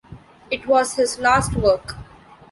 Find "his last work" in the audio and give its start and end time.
0.95-1.93